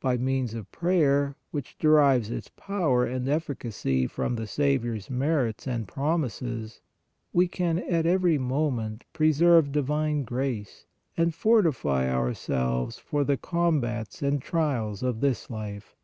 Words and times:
By 0.00 0.16
means 0.16 0.52
of 0.54 0.72
prayer, 0.72 1.36
which 1.52 1.78
derives 1.78 2.28
its 2.28 2.48
power 2.56 3.04
and 3.04 3.28
efficacy 3.28 4.08
from 4.08 4.34
the 4.34 4.48
Saviour 4.48 4.96
s 4.96 5.08
merits 5.08 5.64
and 5.64 5.86
promises, 5.86 6.80
we 7.32 7.46
can 7.46 7.78
at 7.78 8.04
every 8.04 8.36
moment 8.36 9.04
pre 9.12 9.32
serve 9.32 9.70
divine 9.70 10.24
grace 10.24 10.86
and 11.16 11.32
fortify 11.32 12.10
ourselves 12.12 12.98
for 12.98 13.22
the 13.22 13.36
com 13.36 13.80
bats 13.80 14.22
and 14.22 14.42
trials 14.42 15.04
of 15.04 15.20
this 15.20 15.48
life. 15.48 15.94